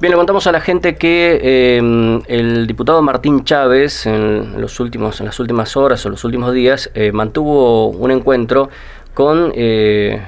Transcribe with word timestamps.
Bien, 0.00 0.12
le 0.12 0.16
contamos 0.16 0.46
a 0.46 0.52
la 0.52 0.62
gente 0.62 0.94
que 0.94 1.38
eh, 1.42 2.22
el 2.28 2.66
diputado 2.66 3.02
Martín 3.02 3.44
Chávez 3.44 4.06
en, 4.06 4.58
los 4.58 4.80
últimos, 4.80 5.20
en 5.20 5.26
las 5.26 5.38
últimas 5.38 5.76
horas 5.76 6.06
o 6.06 6.08
los 6.08 6.24
últimos 6.24 6.54
días 6.54 6.90
eh, 6.94 7.12
mantuvo 7.12 7.88
un 7.88 8.10
encuentro 8.10 8.70
con 9.12 9.52
eh, 9.54 10.18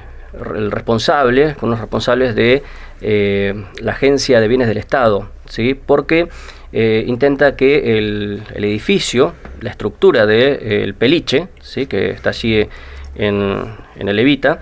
el 0.54 0.71
responsable, 0.71 1.54
con 1.54 1.71
los 1.71 1.80
responsables 1.80 2.35
de 2.35 2.62
la 3.00 3.93
Agencia 3.93 4.40
de 4.40 4.48
Bienes 4.48 4.69
del 4.69 4.77
Estado, 4.77 5.30
¿sí? 5.46 5.73
porque 5.75 6.29
intenta 6.73 7.57
que 7.57 7.96
el, 7.96 8.43
edificio, 8.54 9.32
la 9.62 9.70
estructura 9.70 10.27
del 10.27 10.93
Peliche, 10.95 11.48
¿sí? 11.62 11.86
que 11.86 12.11
está 12.11 12.29
allí 12.29 12.68
en, 13.14 13.57
en 13.96 14.09
el 14.09 14.18
Evita, 14.18 14.61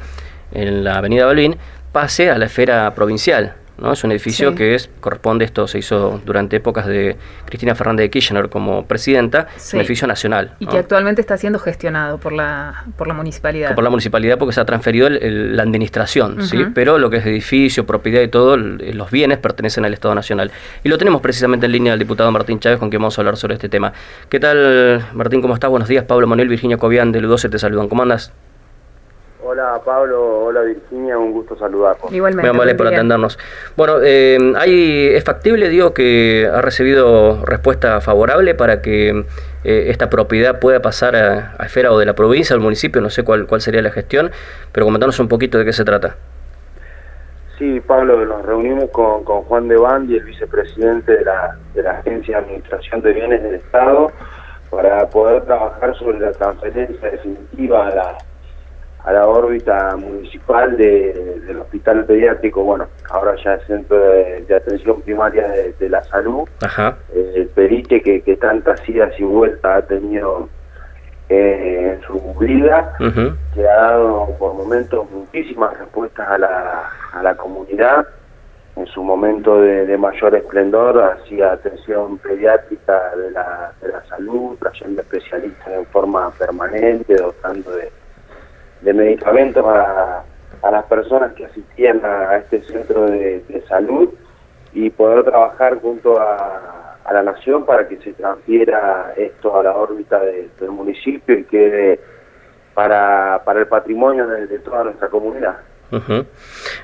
en 0.52 0.84
la 0.84 0.98
avenida 0.98 1.26
Balvin, 1.26 1.56
pase 1.90 2.30
a 2.30 2.38
la 2.38 2.46
esfera 2.46 2.94
provincial. 2.94 3.56
¿No? 3.80 3.92
Es 3.92 4.04
un 4.04 4.12
edificio 4.12 4.54
que 4.54 4.74
es, 4.74 4.90
corresponde, 5.00 5.44
esto 5.44 5.66
se 5.66 5.78
hizo 5.78 6.20
durante 6.24 6.56
épocas 6.56 6.86
de 6.86 7.16
Cristina 7.46 7.74
Fernández 7.74 8.04
de 8.04 8.10
Kirchner 8.10 8.48
como 8.48 8.86
presidenta, 8.86 9.48
un 9.72 9.80
edificio 9.80 10.06
nacional. 10.06 10.54
Y 10.58 10.66
que 10.66 10.78
actualmente 10.78 11.20
está 11.20 11.36
siendo 11.36 11.58
gestionado 11.58 12.18
por 12.18 12.32
la, 12.32 12.84
por 12.96 13.08
la 13.08 13.14
municipalidad. 13.14 13.74
Por 13.74 13.84
la 13.84 13.90
municipalidad 13.90 14.38
porque 14.38 14.52
se 14.52 14.60
ha 14.60 14.64
transferido 14.64 15.08
la 15.10 15.62
administración, 15.62 16.42
¿sí? 16.42 16.66
pero 16.74 16.98
lo 16.98 17.10
que 17.10 17.18
es 17.18 17.26
edificio, 17.26 17.86
propiedad 17.86 18.22
y 18.22 18.28
todo, 18.28 18.56
los 18.56 19.10
bienes 19.10 19.38
pertenecen 19.38 19.84
al 19.84 19.94
Estado 19.94 20.14
Nacional. 20.14 20.50
Y 20.84 20.88
lo 20.88 20.98
tenemos 20.98 21.20
precisamente 21.20 21.66
en 21.66 21.72
línea 21.72 21.92
al 21.92 21.98
diputado 21.98 22.30
Martín 22.30 22.60
Chávez 22.60 22.78
con 22.78 22.90
quien 22.90 23.00
vamos 23.02 23.18
a 23.18 23.22
hablar 23.22 23.36
sobre 23.36 23.54
este 23.54 23.68
tema. 23.68 23.92
¿Qué 24.28 24.40
tal, 24.40 25.04
Martín? 25.14 25.40
¿Cómo 25.40 25.54
estás? 25.54 25.70
Buenos 25.70 25.88
días. 25.88 26.04
Pablo 26.04 26.26
Manuel, 26.26 26.48
Virginia 26.48 26.76
Cobian 26.76 27.12
del 27.12 27.26
U12 27.28 27.50
te 27.50 27.58
saludan. 27.58 27.88
¿Cómo 27.88 28.02
andas? 28.02 28.32
Hola 29.42 29.80
Pablo, 29.84 30.44
hola 30.44 30.60
Virginia, 30.60 31.16
un 31.16 31.32
gusto 31.32 31.56
saludarlos. 31.56 32.12
Igualmente. 32.12 32.52
Muy 32.52 32.74
por 32.74 32.88
atendernos. 32.88 33.38
Bueno, 33.74 33.96
eh, 34.02 34.38
¿hay, 34.56 35.08
¿es 35.14 35.24
factible, 35.24 35.68
digo, 35.70 35.94
que 35.94 36.48
ha 36.52 36.60
recibido 36.60 37.44
respuesta 37.46 38.02
favorable 38.02 38.54
para 38.54 38.82
que 38.82 39.24
eh, 39.64 39.84
esta 39.88 40.10
propiedad 40.10 40.60
pueda 40.60 40.82
pasar 40.82 41.16
a, 41.16 41.56
esfera 41.64 41.90
o 41.90 41.98
de 41.98 42.04
la 42.04 42.14
provincia, 42.14 42.54
al 42.54 42.60
municipio? 42.60 43.00
No 43.00 43.08
sé 43.08 43.22
cuál, 43.22 43.46
cuál 43.46 43.62
sería 43.62 43.80
la 43.80 43.90
gestión, 43.90 44.30
pero 44.72 44.84
comentarnos 44.84 45.18
un 45.20 45.28
poquito 45.28 45.56
de 45.58 45.64
qué 45.64 45.72
se 45.72 45.84
trata. 45.84 46.16
Sí, 47.58 47.80
Pablo, 47.80 48.24
nos 48.24 48.44
reunimos 48.44 48.90
con, 48.90 49.24
con 49.24 49.42
Juan 49.42 49.68
de 49.68 49.76
Bandi, 49.76 50.16
el 50.16 50.24
vicepresidente 50.24 51.12
de 51.12 51.24
la, 51.24 51.56
de 51.74 51.82
la 51.82 51.92
Agencia 51.92 52.36
de 52.36 52.44
Administración 52.44 53.00
de 53.02 53.12
Bienes 53.12 53.42
del 53.42 53.54
Estado, 53.54 54.12
para 54.70 55.08
poder 55.08 55.42
trabajar 55.44 55.96
sobre 55.96 56.20
la 56.20 56.32
transferencia 56.32 57.10
definitiva 57.10 57.86
a 57.86 57.94
la 57.94 58.18
a 59.04 59.12
la 59.12 59.26
órbita 59.26 59.96
municipal 59.96 60.76
del 60.76 61.58
hospital 61.60 62.04
pediátrico, 62.04 62.62
bueno, 62.62 62.86
ahora 63.10 63.34
ya 63.42 63.54
es 63.54 63.66
centro 63.66 63.98
de, 63.98 64.54
atención 64.54 65.00
primaria 65.02 65.48
de, 65.78 65.88
la 65.88 66.02
salud, 66.04 66.48
eh, 67.14 67.32
el 67.36 67.46
perique 67.48 68.02
que, 68.02 68.22
que, 68.22 68.36
tantas 68.36 68.86
idas 68.88 69.12
y 69.18 69.24
vueltas 69.24 69.84
ha 69.84 69.86
tenido 69.86 70.48
eh, 71.28 71.94
en 71.94 72.02
su 72.02 72.34
vida, 72.38 72.94
que 73.54 73.68
ha 73.68 73.76
dado 73.76 74.34
por 74.38 74.54
momentos 74.54 75.10
muchísimas 75.10 75.78
respuestas 75.78 76.28
a 76.28 76.38
la, 76.38 76.90
a 77.12 77.22
la 77.22 77.34
comunidad, 77.36 78.06
en 78.76 78.86
su 78.86 79.02
momento 79.02 79.60
de, 79.60 79.98
mayor 79.98 80.34
esplendor 80.34 81.02
hacía 81.02 81.52
atención 81.52 82.18
pediátrica 82.18 83.14
de 83.16 83.30
la, 83.32 83.72
de 83.82 83.88
la 83.88 84.02
salud, 84.06 84.56
trayendo 84.58 85.02
especialistas 85.02 85.68
en 85.68 85.86
forma 85.86 86.30
permanente, 86.30 87.16
dotando 87.16 87.72
de 87.72 87.90
de 88.82 88.92
medicamentos 88.94 89.64
a, 89.66 90.24
a 90.62 90.70
las 90.70 90.84
personas 90.84 91.32
que 91.34 91.46
asistían 91.46 92.04
a, 92.04 92.36
este 92.36 92.62
centro 92.62 93.06
de, 93.06 93.62
salud 93.68 94.10
y 94.72 94.90
poder 94.90 95.24
trabajar 95.24 95.80
junto 95.80 96.20
a, 96.20 96.96
a, 97.04 97.12
la 97.12 97.22
nación 97.22 97.64
para 97.64 97.88
que 97.88 97.96
se 97.98 98.12
transfiera 98.12 99.12
esto 99.16 99.58
a 99.58 99.62
la 99.62 99.74
órbita 99.74 100.20
del 100.20 100.70
municipio 100.70 101.38
y 101.38 101.44
quede 101.44 102.00
para, 102.74 103.42
para 103.44 103.60
el 103.60 103.66
patrimonio 103.66 104.26
de, 104.26 104.58
toda 104.60 104.84
nuestra 104.84 105.08
comunidad. 105.08 105.56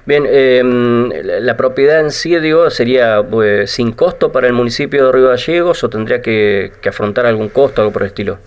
Bien, 0.04 0.24
em, 0.26 1.10
la 1.22 1.56
propiedad 1.56 2.00
en 2.00 2.10
sí, 2.10 2.36
digo, 2.40 2.70
sería 2.70 3.22
pues, 3.22 3.70
sin 3.70 3.92
costo 3.92 4.32
para 4.32 4.48
el 4.48 4.52
municipio 4.52 5.06
de 5.06 5.12
Río 5.12 5.28
Gallegos 5.28 5.84
o 5.84 5.88
tendría 5.88 6.20
que 6.20 6.72
afrontar 6.88 7.24
algún 7.26 7.48
costo, 7.48 7.82
algo 7.82 7.92
por 7.92 8.02
el 8.02 8.08
estilo. 8.08 8.38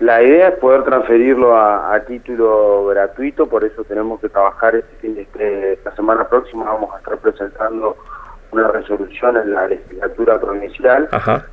La 0.00 0.22
idea 0.22 0.48
es 0.48 0.54
poder 0.54 0.82
transferirlo 0.84 1.54
a, 1.54 2.00
título 2.06 2.86
gratuito, 2.86 3.46
por 3.46 3.64
eso 3.64 3.84
tenemos 3.84 4.18
que 4.18 4.30
trabajar 4.30 4.74
este 4.74 4.96
fin 4.96 5.14
de 5.14 5.22
este, 5.22 5.74
esta 5.74 5.94
semana 5.94 6.26
próxima. 6.26 6.64
Vamos 6.64 6.94
a 6.94 6.98
estar 6.98 7.18
presentando 7.18 7.98
una 8.50 8.68
resolución 8.68 9.36
en 9.36 9.52
la 9.52 9.68
legislatura 9.68 10.40
provincial 10.40 11.06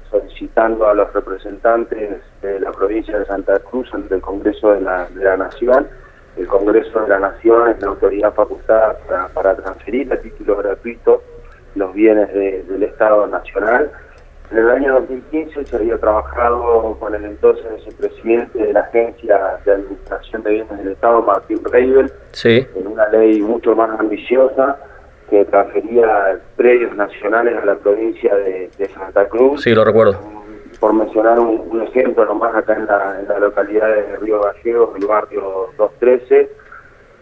solicitando 0.10 0.88
a 0.88 0.94
los 0.94 1.12
representantes 1.12 2.22
de 2.42 2.60
la 2.62 2.72
provincia 2.72 3.20
de 3.20 3.26
Santa 3.26 3.60
Cruz 3.60 3.94
ante 3.94 4.16
el 4.16 4.22
Congreso 4.22 4.72
de 4.72 4.80
la, 4.80 5.38
Nación. 5.38 5.86
El 6.38 6.48
Congreso 6.48 7.02
de 7.02 7.10
la 7.10 7.20
Nación 7.20 7.70
es 7.72 7.82
la 7.82 7.90
autoridad 7.90 8.34
facultada 8.34 8.98
para, 9.34 9.56
transferir 9.56 10.12
a 10.14 10.22
título 10.22 10.56
gratuito 10.56 11.22
los 11.76 11.94
bienes 11.94 12.34
del 12.34 12.82
Estado 12.82 13.28
Nacional 13.28 13.92
en 14.52 14.58
el 14.58 14.70
año 14.70 14.94
2015 14.94 15.66
se 15.66 15.76
había 15.76 15.98
trabajado 15.98 16.96
con 17.00 17.14
el 17.14 17.26
entonces 17.26 17.66
presidente 17.96 18.58
de 18.58 18.74
la 18.74 18.82
Agencia 18.82 19.60
de 19.66 19.72
Administración 19.72 20.44
de 20.44 20.52
Bienes 20.52 20.78
del 20.78 20.92
Estado, 20.94 21.22
Martín 21.22 21.60
Reibel, 21.66 22.12
en 22.44 22.88
una 22.88 23.08
ley 23.10 23.42
mucho 23.42 23.76
más 23.76 24.00
ambiciosa 24.00 24.78
que 25.30 25.44
transfería 25.46 26.40
predios 26.56 26.96
nacionales 26.96 27.58
a 27.62 27.66
la 27.66 27.76
provincia 27.76 28.34
de, 28.36 28.70
Santa 28.94 29.28
Cruz. 29.28 29.62
Sí, 29.64 29.74
lo 29.74 29.84
recuerdo. 29.84 30.18
Por 30.80 30.94
mencionar 30.94 31.40
un, 31.40 31.82
ejemplo 31.82 32.26
nomás 32.26 32.56
acá 32.56 32.76
en 32.76 32.86
la, 32.86 33.20
en 33.20 33.28
la 33.28 33.40
localidad 33.40 33.88
de 33.88 34.16
Río 34.18 34.42
Gallegos, 34.42 34.96
el 34.98 35.08
barrio 35.08 35.70
213, 35.78 36.50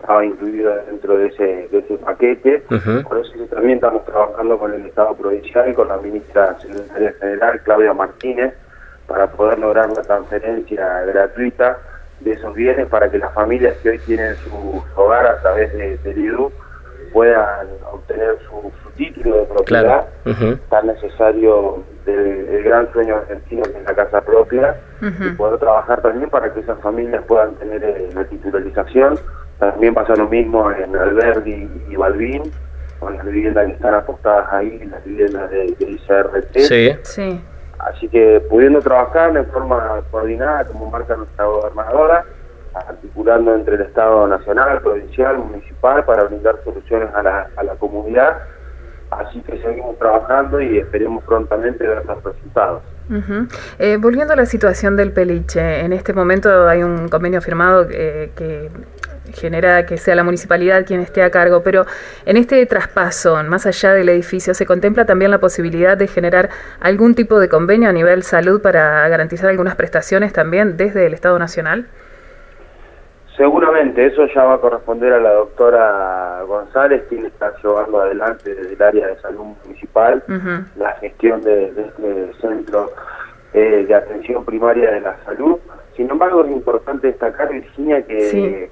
estaba 0.06 0.24
incluido 0.24 0.72
dentro 0.86 1.18
de 1.18 1.28
ese, 1.28 1.68
de 1.72 1.80
ese 1.80 1.98
paquete. 1.98 2.64
Por 2.70 3.18
eso 3.18 3.34
también 3.50 3.78
estamos 3.78 4.06
trabajando 4.06 4.60
con 4.60 4.72
el 4.72 4.86
Estado 4.86 5.16
Provincial 5.16 5.70
y 5.70 5.74
con 5.74 5.88
la 5.88 5.98
ministra 5.98 6.56
secretaria 6.60 7.14
general, 7.20 7.62
Claudia 7.64 7.94
Martínez, 7.94 8.54
para 9.08 9.28
poder 9.32 9.58
lograr 9.58 9.90
la 9.90 10.04
transferencia 10.04 11.02
gratuita 11.02 11.80
de 12.20 12.32
esos 12.34 12.54
bienes 12.54 12.88
para 12.88 13.10
que 13.10 13.18
las 13.18 13.34
familias 13.34 13.76
que 13.78 13.90
hoy 13.90 14.00
tienen 14.00 14.36
su 14.36 14.84
hogar 14.96 15.26
a 15.26 15.42
través 15.42 15.74
de, 15.74 15.98
del 15.98 16.18
IDU 16.20 16.52
puedan 17.12 17.68
obtener 17.92 18.38
su, 18.48 18.72
título 18.96 19.38
de 19.38 19.46
propiedad. 19.46 20.06
Tan 20.70 20.88
necesario 20.88 21.84
del 22.06 22.64
gran 22.64 22.90
sueño 22.94 23.16
argentino 23.18 23.64
que 23.64 23.78
es 23.78 23.84
la 23.84 23.94
casa 23.94 24.22
propia 24.22 24.76
y 25.02 25.32
poder 25.32 25.60
trabajar 25.60 26.02
también 26.02 26.30
para 26.30 26.54
que 26.54 26.62
esas 26.62 26.80
familias 26.80 27.24
puedan 27.28 27.56
tener 27.56 27.84
eh, 27.84 28.10
la 28.14 28.24
titularización 28.24 29.20
también 29.60 29.94
pasa 29.94 30.16
lo 30.16 30.28
mismo 30.28 30.72
en 30.72 30.96
Alberdi 30.96 31.70
y 31.90 31.96
Balvin, 31.96 32.44
con 33.00 33.16
las 33.18 33.26
viviendas 33.26 33.68
que 33.68 33.74
están 33.74 33.94
apostadas 33.94 34.52
ahí, 34.52 34.84
las 34.90 35.04
viviendas 35.06 35.50
de, 35.50 35.76
de 35.80 35.92
ICRT. 35.92 36.58
Sí. 36.60 36.96
sí. 37.04 37.42
Así 37.80 38.08
que 38.10 38.42
pudiendo 38.50 38.80
trabajar 38.82 39.34
de 39.34 39.44
forma 39.44 40.02
coordinada, 40.12 40.66
como 40.66 40.90
marca 40.90 41.16
nuestra 41.16 41.46
gobernadora, 41.46 42.26
articulando 42.74 43.56
entre 43.56 43.76
el 43.76 43.82
Estado 43.82 44.28
nacional, 44.28 44.82
provincial, 44.82 45.38
municipal, 45.38 46.04
para 46.04 46.24
brindar 46.24 46.56
soluciones 46.64 47.10
a 47.14 47.24
la, 47.24 47.50
a 47.56 47.64
la 47.64 47.76
comunidad. 47.76 48.40
Así 49.12 49.40
que 49.42 49.62
seguimos 49.62 49.98
trabajando 49.98 50.60
y 50.60 50.80
esperemos 50.80 51.24
prontamente 51.24 51.88
ver 51.88 52.06
los 52.06 52.24
resultados. 52.24 52.82
Eh, 53.78 53.98
volviendo 54.02 54.34
a 54.34 54.36
la 54.36 54.48
situación 54.48 54.96
del 54.96 55.12
peliche, 55.12 55.82
en 55.82 55.94
este 55.94 56.12
momento 56.12 56.68
hay 56.68 56.82
un 56.82 57.08
convenio 57.08 57.40
firmado 57.40 57.88
que 57.88 58.72
genera 59.36 59.86
que 59.86 59.98
sea 59.98 60.16
la 60.16 60.24
municipalidad 60.24 60.86
quien 60.86 61.02
esté 61.02 61.22
a 61.22 61.30
cargo, 61.30 61.62
pero 61.64 61.86
en 62.26 62.38
este 62.38 62.66
traspaso, 62.66 63.44
más 63.44 63.66
allá 63.66 63.94
del 63.94 64.10
edificio, 64.10 64.54
¿se 64.54 64.66
contempla 64.66 65.06
también 65.06 65.32
la 65.32 65.40
posibilidad 65.40 65.98
de 65.98 66.08
generar 66.08 66.50
algún 66.80 67.14
tipo 67.16 67.40
de 67.40 67.50
convenio 67.50 67.90
a 67.90 67.94
nivel 67.94 68.24
salud 68.24 68.62
para 68.62 69.08
garantizar 69.10 69.50
algunas 69.50 69.76
prestaciones 69.76 70.34
también 70.34 70.78
desde 70.78 71.06
el 71.06 71.14
Estado 71.14 71.38
Nacional? 71.38 71.88
Seguramente, 73.38 74.06
eso 74.06 74.26
ya 74.34 74.46
va 74.46 74.54
a 74.56 74.58
corresponder 74.60 75.12
a 75.12 75.20
la 75.20 75.34
doctora 75.34 76.42
González, 76.48 77.04
quien 77.10 77.26
está 77.26 77.54
llevando 77.62 78.00
adelante 78.00 78.56
desde 78.56 78.74
el 78.74 78.82
área 78.82 79.08
de 79.08 79.18
salud 79.18 79.46
municipal 79.66 80.24
la 80.78 80.92
gestión 81.02 81.42
de, 81.42 81.66
este 81.66 82.34
centro 82.40 82.92
eh, 83.54 83.86
de 83.88 83.94
atención 83.94 84.46
primaria 84.46 84.90
de 84.92 85.02
la 85.02 85.18
salud. 85.26 85.58
Sin 85.98 86.10
embargo, 86.10 86.46
es 86.46 86.52
importante 86.52 87.08
destacar, 87.08 87.50
Virginia, 87.52 88.02
que 88.04 88.70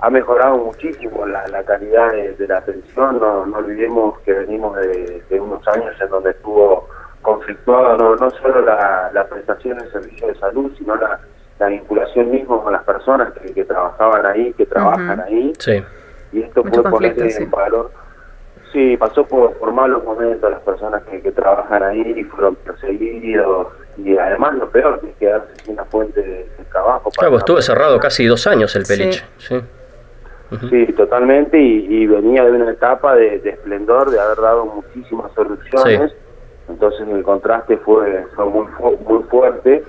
ha 0.00 0.10
mejorado 0.10 0.58
muchísimo 0.58 1.26
la, 1.26 1.62
calidad 1.64 2.12
de, 2.12 2.46
la 2.46 2.58
atención, 2.58 3.20
no, 3.20 3.42
olvidemos 3.56 4.18
que 4.20 4.32
venimos 4.32 4.76
de, 4.76 5.40
unos 5.40 5.66
años 5.68 5.94
en 6.00 6.08
donde 6.08 6.30
estuvo 6.30 6.88
conflictuado 7.22 7.96
no, 7.96 8.16
no 8.16 8.30
solo 8.30 8.60
la, 8.60 9.26
prestación 9.30 9.78
del 9.78 9.90
servicio 9.90 10.28
de 10.28 10.34
salud, 10.36 10.72
sino 10.78 10.96
la, 10.96 11.20
vinculación 11.68 12.30
mismo 12.30 12.62
con 12.62 12.72
las 12.74 12.82
personas 12.82 13.32
que, 13.32 13.64
trabajaban 13.64 14.26
ahí, 14.26 14.52
que 14.52 14.66
trabajan 14.66 15.20
ahí. 15.20 15.52
Sí. 15.58 15.82
Y 16.32 16.42
esto 16.42 16.62
puede 16.62 16.82
poner 16.90 17.14
en 17.18 17.50
valor, 17.50 17.90
Sí, 18.74 18.96
pasó 18.96 19.24
por, 19.24 19.52
por 19.54 19.72
malos 19.72 20.02
momentos 20.02 20.50
las 20.50 20.60
personas 20.62 21.04
que, 21.04 21.22
que 21.22 21.30
trabajan 21.30 21.80
ahí 21.84 22.12
y 22.16 22.24
fueron 22.24 22.56
perseguidos 22.56 23.68
y 23.96 24.16
además 24.18 24.54
lo 24.54 24.68
peor 24.68 25.00
que 25.00 25.10
es 25.10 25.16
quedarse 25.16 25.54
sin 25.62 25.74
una 25.74 25.84
fuente 25.84 26.20
de, 26.20 26.48
trabajo. 26.72 27.08
Claro, 27.16 27.38
estuvo 27.38 27.62
cerrado 27.62 28.00
casi 28.00 28.26
dos 28.26 28.48
años 28.48 28.74
el 28.74 28.82
peliche. 28.84 29.24
Sí, 29.38 29.46
sí. 29.46 29.64
Totalmente 30.96 31.58
y, 31.58 32.06
venía 32.06 32.44
de 32.44 32.52
una 32.52 32.70
etapa 32.70 33.14
de, 33.14 33.36
esplendor, 33.36 34.10
de 34.10 34.20
haber 34.20 34.38
dado 34.38 34.66
muchísimas 34.66 35.32
soluciones. 35.32 36.14
Entonces 36.68 37.06
el 37.08 37.22
contraste 37.22 37.76
fue, 37.78 38.26
fue 38.34 38.44
muy, 38.46 38.66
muy 39.06 39.22
fuerte. 39.24 39.82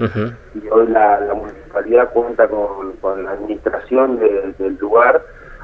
Y 0.56 0.68
hoy 0.70 0.88
la, 0.88 1.34
municipalidad 1.34 2.12
cuenta 2.12 2.48
con, 2.48 2.94
con 3.02 3.24
la 3.24 3.32
administración 3.32 4.20
del 4.20 4.78
lugar. 4.80 5.22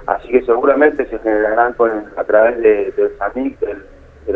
Así 0.08 0.30
que 0.30 0.42
seguramente 0.44 1.06
se 1.06 1.20
generarán 1.20 1.74
con, 1.74 1.92
a 2.18 2.24
través 2.24 2.58
de, 2.62 2.92
del 2.92 3.18
SAMIC, 3.18 3.60
del, 3.60 3.84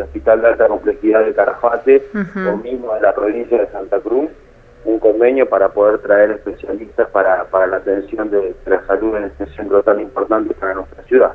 Hospital 0.00 0.42
de 0.42 0.48
Alta 0.48 0.68
Complejidad 0.68 1.24
de 1.24 1.32
Carafate, 1.32 2.02
o 2.14 2.56
mismo 2.58 2.92
de 2.94 3.00
la 3.00 3.14
provincia 3.14 3.58
de 3.58 3.66
Santa 3.68 3.98
Cruz, 4.00 4.28
un 4.86 4.98
convenio 5.00 5.48
para 5.48 5.68
poder 5.68 5.98
traer 5.98 6.30
especialistas 6.30 7.08
para, 7.10 7.44
para 7.44 7.66
la 7.66 7.76
atención 7.78 8.30
de, 8.30 8.54
la 8.66 8.86
salud 8.86 9.16
en 9.16 9.24
este 9.24 9.46
centro 9.54 9.82
tan 9.82 10.00
importante 10.00 10.54
para 10.54 10.74
nuestra 10.74 11.02
ciudad. 11.04 11.32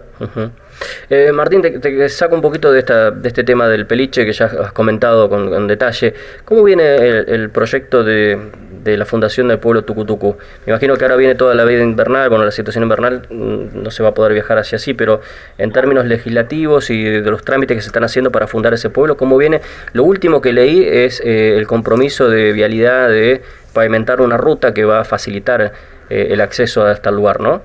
eh, 1.09 1.31
Martín, 1.31 1.61
te, 1.61 2.09
saco 2.09 2.35
un 2.35 2.41
poquito 2.41 2.71
de, 2.71 2.79
esta, 2.79 3.11
de 3.11 3.27
este 3.27 3.43
tema 3.43 3.67
del 3.67 3.85
peliche 3.85 4.25
que 4.25 4.31
ya 4.31 4.45
has 4.45 4.71
comentado 4.71 5.29
con, 5.29 5.67
detalle. 5.67 6.13
¿Cómo 6.45 6.63
viene 6.63 6.95
el 6.95 7.49
proyecto 7.49 8.03
de, 8.03 8.39
de 8.83 8.97
la 8.97 9.05
Fundación 9.05 9.47
del 9.47 9.59
Pueblo 9.59 9.83
Tucutucu. 9.83 10.37
Me 10.65 10.71
imagino 10.71 10.95
que 10.95 11.05
ahora 11.05 11.15
viene 11.15 11.35
toda 11.35 11.55
la 11.55 11.65
vida 11.65 11.83
invernal, 11.83 12.29
bueno, 12.29 12.45
la 12.45 12.51
situación 12.51 12.83
invernal 12.83 13.27
mm, 13.29 13.81
no 13.81 13.91
se 13.91 14.03
va 14.03 14.09
a 14.09 14.13
poder 14.13 14.33
viajar 14.33 14.57
hacia 14.57 14.77
así, 14.77 14.93
pero 14.93 15.21
en 15.57 15.71
términos 15.71 16.05
legislativos 16.05 16.89
y 16.89 17.03
de 17.03 17.31
los 17.31 17.43
trámites 17.43 17.77
que 17.77 17.81
se 17.81 17.87
están 17.87 18.03
haciendo 18.03 18.31
para 18.31 18.47
fundar 18.47 18.73
ese 18.73 18.89
pueblo, 18.89 19.17
¿cómo 19.17 19.37
viene? 19.37 19.61
Lo 19.93 20.03
último 20.03 20.41
que 20.41 20.53
leí 20.53 20.83
es 20.83 21.21
eh, 21.23 21.57
el 21.57 21.67
compromiso 21.67 22.29
de 22.29 22.51
vialidad 22.51 23.09
de 23.09 23.41
pavimentar 23.73 24.21
una 24.21 24.37
ruta 24.37 24.73
que 24.73 24.85
va 24.85 25.01
a 25.01 25.03
facilitar 25.03 25.71
eh, 26.09 26.27
el 26.31 26.41
acceso 26.41 26.85
a 26.85 26.91
este 26.91 27.11
lugar, 27.11 27.39
¿no? 27.39 27.61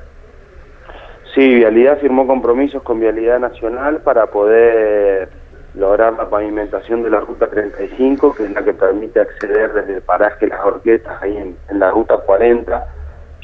Sí, 1.35 1.55
Vialidad 1.55 1.99
firmó 1.99 2.27
compromisos 2.27 2.83
con 2.83 2.99
Vialidad 2.99 3.39
Nacional 3.39 3.99
para 3.99 4.29
poder 4.29 5.29
lograr 5.76 6.14
la 6.14 6.28
pavimentación 6.28 7.02
de 7.02 7.11
la 7.11 7.20
ruta 7.20 7.49
35, 7.49 8.34
que 8.34 8.44
es 8.44 8.50
la 8.50 8.64
que 8.64 8.73
permite 8.73 9.20
acceder 9.20 9.73
desde 9.73 9.96
el 9.96 10.02
paraje 10.02 10.46
Las 10.46 10.64
Orquetas, 10.64 11.23
ahí 11.23 11.37
en, 11.37 11.78
la 11.78 11.90
ruta 11.90 12.17
40, 12.19 12.87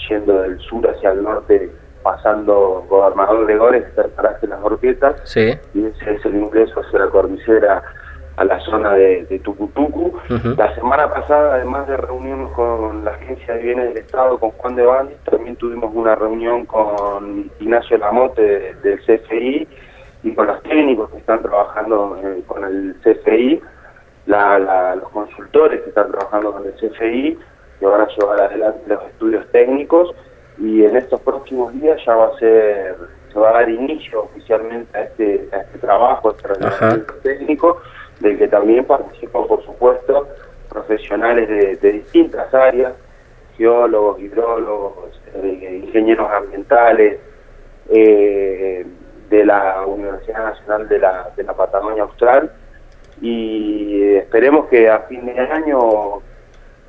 yendo 0.09 0.43
del 0.43 0.59
sur 0.61 0.89
hacia 0.89 1.13
el 1.13 1.23
norte, 1.23 1.71
pasando 2.03 2.85
Gobernador 2.89 3.47
de 3.47 3.57
Gores, 3.57 3.85
está 3.85 4.03
el 4.03 4.11
paraje 4.11 4.47
Las 4.47 4.63
Orquetas, 4.63 5.17
sí. 5.25 5.53
y 5.75 5.85
ese 5.85 6.15
es 6.15 6.25
el 6.25 6.37
ingreso 6.37 6.81
hacia 6.81 7.01
la 7.01 7.09
cordillera 7.09 7.83
a 8.37 8.45
la 8.45 8.59
zona 8.61 8.95
de, 8.95 9.27
de 9.27 9.39
Tucutucu. 9.41 10.15
La 10.57 10.75
semana 10.75 11.13
pasada, 11.13 11.57
además 11.57 11.87
de 11.87 11.99
reunirnos 11.99 12.51
con 12.53 13.05
la 13.05 13.11
Agencia 13.13 13.55
de 13.55 13.63
Bienes 13.63 13.89
del 13.89 13.99
Estado, 13.99 14.39
con 14.39 14.51
Juan 14.53 14.75
de 14.75 14.87
Bandi, 14.87 15.15
también 15.31 15.57
tuvimos 15.57 15.91
una 15.95 16.15
reunión 16.15 16.65
con 16.65 17.51
Ignacio 17.61 17.99
Lamote 17.99 18.75
del 18.83 19.01
CFI, 19.01 19.69
y 20.23 20.35
con 20.35 20.47
los 20.47 20.63
técnicos 20.63 21.11
que 21.11 21.19
están 21.19 21.43
trabajando 21.43 22.19
eh, 22.23 22.43
con 22.47 22.65
el 22.65 22.95
CFI, 23.03 23.61
los 24.27 25.09
consultores 25.11 25.81
que 25.83 25.89
están 25.89 26.11
trabajando 26.13 26.53
con 26.53 26.65
el 26.65 26.73
CFI, 26.75 27.39
que 27.81 27.87
van 27.87 28.03
a 28.03 28.07
llevar 28.07 28.41
adelante 28.41 28.81
los 28.87 29.03
estudios 29.05 29.51
técnicos 29.51 30.15
y 30.59 30.85
en 30.85 30.97
estos 30.97 31.21
próximos 31.21 31.73
días 31.75 32.01
ya 32.07 32.15
va 32.15 32.27
a 32.29 32.39
ser, 32.39 32.97
se 33.33 33.39
va 33.39 33.51
a 33.51 33.53
dar 33.55 33.69
inicio 33.69 34.25
oficialmente 34.25 34.97
a 34.97 35.03
este, 35.03 35.49
a 35.53 35.57
este 35.59 35.79
trabajo, 35.79 36.29
a 36.29 36.33
este 36.33 36.49
relevamiento 36.49 37.15
técnico, 37.23 37.83
del 38.21 38.39
que 38.39 38.47
también 38.47 38.85
participan, 38.85 39.47
por 39.49 39.65
supuesto, 39.65 40.29
profesionales 40.69 41.81
de, 41.81 41.93
distintas 41.93 42.53
áreas, 42.55 42.93
geólogos, 43.57 44.21
hidrólogos, 44.21 45.21
eh, 45.35 45.81
ingenieros 45.85 46.31
ambientales, 46.31 47.19
eh, 47.91 48.87
de 49.33 49.47
la 49.47 49.87
Universidad 49.87 50.45
Nacional 50.45 50.89
de 50.89 50.99
la, 50.99 51.31
de 51.35 51.43
la 51.43 51.55
Patagonia 51.55 52.03
Austral 52.03 52.53
y 53.23 54.15
esperemos 54.17 54.67
que 54.69 54.91
a 54.91 54.99
fin 55.09 55.25
de 55.25 55.41
año, 55.41 56.21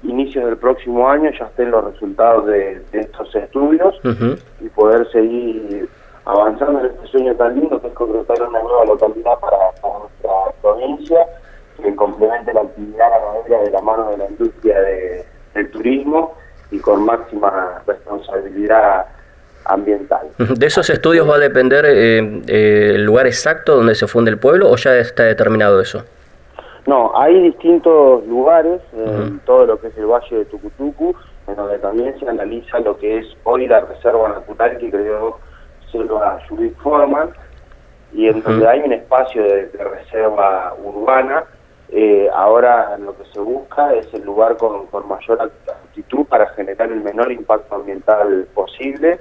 inicios 0.03 0.45
del 0.45 0.57
próximo 0.57 1.09
año, 1.09 1.31
ya 1.39 1.45
estén 1.45 1.71
los 1.71 1.85
resultados 1.85 2.47
de, 2.47 2.81
estos 2.91 3.33
estudios 3.33 3.95
y 4.59 4.67
poder 4.69 5.09
seguir 5.11 5.87
avanzando 6.25 6.81
en 6.81 6.87
este 6.87 7.07
sueño 7.07 7.33
tan 7.35 7.57
lindo 7.57 7.79
que 7.81 7.87
es 7.87 7.93
concretar 7.93 8.41
una 8.41 8.61
nueva 8.61 8.85
localidad 8.85 9.39
para, 9.39 9.57
nuestra 9.99 10.31
provincia 10.61 11.25
que 11.81 11.95
complemente 11.95 12.53
la 12.53 12.61
actividad 12.61 13.09
ganadera 13.09 13.63
de 13.63 13.71
la 13.71 13.81
mano 13.81 14.09
de 14.09 14.17
la 14.17 14.29
industria 14.29 14.81
del 15.53 15.71
turismo 15.71 16.33
y 16.71 16.79
con 16.79 17.05
máxima 17.05 17.81
responsabilidad 17.87 19.07
ambiental. 19.65 20.27
¿De 20.38 20.65
esos 20.65 20.89
estudios 20.89 21.30
va 21.30 21.36
a 21.36 21.39
depender 21.39 21.86
eh, 21.86 22.42
eh, 22.48 22.92
el 22.95 23.06
lugar 23.06 23.27
exacto 23.27 23.75
donde 23.75 23.95
se 23.95 24.07
funde 24.07 24.31
el 24.31 24.38
pueblo 24.38 24.69
o 24.69 24.75
ya 24.75 24.95
está 24.98 25.24
determinado 25.24 25.80
eso? 25.81 26.04
No, 26.86 27.12
hay 27.15 27.42
distintos 27.42 28.25
lugares 28.27 28.81
en 28.94 29.39
todo 29.45 29.65
lo 29.65 29.80
que 29.80 29.88
es 29.88 29.98
el 29.98 30.06
Valle 30.06 30.38
de 30.38 30.45
Tucutucu, 30.45 31.15
en 31.48 31.56
donde 31.56 31.80
también 31.80 32.18
se 32.19 32.27
analiza 32.27 32.80
lo 32.80 32.98
que 32.98 33.19
es 33.19 33.27
hoy 33.44 33.68
la 33.68 33.81
reserva 33.81 34.30
natural 34.30 34.77
que 34.77 34.89
creó 34.89 35.39
Selva 35.92 36.39
Judith 36.50 36.75
Forman, 36.80 37.30
y 38.12 38.27
en 38.27 38.44
donde 38.44 38.68
hay 38.68 38.81
un 38.81 38.92
espacio 38.92 39.42
de 39.44 39.69
reserva 39.71 40.75
urbana 40.83 41.45
eh, 41.95 42.27
ahora 42.33 42.97
lo 42.97 43.15
que 43.15 43.23
se 43.31 43.39
busca 43.39 43.93
es 43.93 44.11
el 44.15 44.23
lugar 44.23 44.57
con, 44.57 44.87
mayor 45.07 45.39
actitud 45.41 46.25
para 46.25 46.47
generar 46.49 46.91
el 46.91 47.01
menor 47.01 47.31
impacto 47.31 47.75
ambiental 47.75 48.47
posible, 48.55 49.19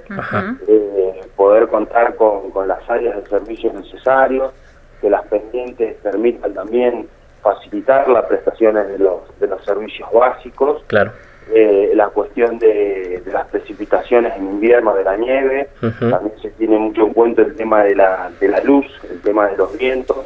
eh, 0.67 1.21
poder 1.35 1.67
contar 1.67 2.15
con, 2.15 2.49
con, 2.49 2.67
las 2.67 2.89
áreas 2.89 3.15
de 3.17 3.29
servicios 3.29 3.75
necesarios, 3.75 4.53
que 5.01 5.09
las 5.09 5.23
pendientes 5.27 5.97
permitan 6.01 6.55
también 6.55 7.07
facilitar 7.43 8.07
las 8.09 8.25
prestaciones 8.25 8.87
de 8.87 8.97
los, 8.97 9.39
de 9.39 9.47
los 9.47 9.63
servicios 9.63 10.09
básicos. 10.11 10.83
Claro. 10.87 11.11
Eh, 11.53 11.91
la 11.93 12.07
cuestión 12.07 12.57
de, 12.57 13.21
las 13.31 13.45
precipitaciones 13.47 14.33
en 14.37 14.45
invierno, 14.45 14.95
de 14.95 15.03
la 15.03 15.17
nieve, 15.17 15.69
también 15.81 16.33
se 16.41 16.49
tiene 16.51 16.79
mucho 16.79 17.05
en 17.05 17.13
cuenta 17.13 17.41
el 17.41 17.55
tema 17.55 17.83
de 17.83 17.95
la, 17.95 18.31
de 18.39 18.47
la 18.47 18.61
luz, 18.61 18.85
el 19.11 19.19
tema 19.21 19.47
de 19.47 19.57
los 19.57 19.77
vientos. 19.77 20.25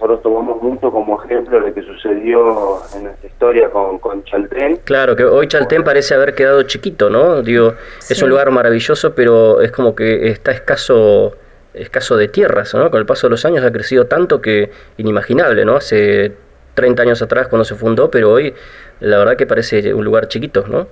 Nosotros 0.00 0.22
tomamos 0.22 0.62
mucho 0.62 0.90
como 0.90 1.22
ejemplo 1.22 1.60
lo 1.60 1.74
que 1.74 1.82
sucedió 1.82 2.78
en 2.96 3.04
nuestra 3.04 3.28
historia 3.28 3.68
con, 3.68 3.98
con 3.98 4.24
Chaltén. 4.24 4.76
Claro, 4.84 5.14
que 5.14 5.24
hoy 5.24 5.46
Chaltén 5.46 5.84
parece 5.84 6.14
haber 6.14 6.34
quedado 6.34 6.62
chiquito, 6.62 7.10
¿no? 7.10 7.42
Digo, 7.42 7.74
es 8.08 8.22
un 8.22 8.30
lugar 8.30 8.50
maravilloso, 8.50 9.14
pero 9.14 9.60
es 9.60 9.70
como 9.70 9.94
que 9.94 10.30
está 10.30 10.52
escaso 10.52 11.34
escaso 11.74 12.16
de 12.16 12.28
tierras, 12.28 12.74
¿no? 12.74 12.90
Con 12.90 12.98
el 12.98 13.04
paso 13.04 13.26
de 13.26 13.32
los 13.32 13.44
años 13.44 13.62
ha 13.62 13.70
crecido 13.70 14.06
tanto 14.06 14.40
que 14.40 14.70
inimaginable, 14.96 15.66
¿no? 15.66 15.76
Hace 15.76 16.32
30 16.74 17.02
años 17.02 17.20
atrás 17.20 17.48
cuando 17.48 17.64
se 17.64 17.74
fundó, 17.74 18.10
pero 18.10 18.32
hoy 18.32 18.54
la 19.00 19.18
verdad 19.18 19.36
que 19.36 19.46
parece 19.46 19.92
un 19.92 20.04
lugar 20.04 20.28
chiquito, 20.28 20.64
¿no? 20.66 20.86